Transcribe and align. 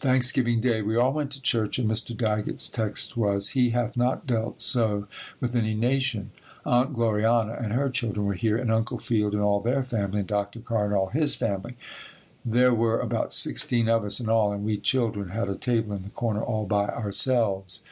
Thanksgiving 0.00 0.60
Day. 0.62 0.80
We 0.80 0.96
all 0.96 1.12
went 1.12 1.30
to 1.32 1.42
church 1.42 1.78
and 1.78 1.86
Dr. 1.86 2.14
Daggett's 2.14 2.70
text 2.70 3.18
was: 3.18 3.50
"He 3.50 3.68
hath 3.68 3.98
not 3.98 4.26
dealt 4.26 4.62
so 4.62 5.08
with 5.40 5.54
any 5.54 5.74
nation." 5.74 6.30
Aunt 6.64 6.94
Glorianna 6.96 7.58
and 7.62 7.74
her 7.74 7.90
children 7.90 8.24
were 8.24 8.32
here 8.32 8.56
and 8.56 8.72
Uncle 8.72 8.96
Field 8.98 9.34
and 9.34 9.42
all 9.42 9.60
their 9.60 9.84
family 9.84 10.20
and 10.20 10.28
Dr. 10.28 10.60
Carr 10.60 10.86
and 10.86 10.94
all 10.94 11.08
his 11.08 11.34
family. 11.36 11.76
There 12.46 12.72
were 12.72 12.98
about 12.98 13.34
sixteen 13.34 13.90
of 13.90 14.06
us 14.06 14.20
in 14.20 14.30
all 14.30 14.54
and 14.54 14.64
we 14.64 14.78
children 14.78 15.28
had 15.28 15.50
a 15.50 15.54
table 15.54 15.92
in 15.94 16.02
the 16.04 16.08
corner 16.08 16.40
all 16.40 16.64
by 16.64 16.86
ourselves. 16.88 17.82